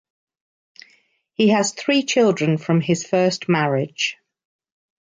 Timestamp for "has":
1.49-1.73